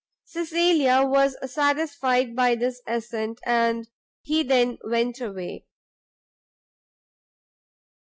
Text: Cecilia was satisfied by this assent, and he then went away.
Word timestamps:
Cecilia 0.23 1.03
was 1.05 1.35
satisfied 1.45 2.35
by 2.35 2.55
this 2.55 2.81
assent, 2.87 3.39
and 3.45 3.87
he 4.23 4.41
then 4.41 4.79
went 4.83 5.21
away. 5.21 5.67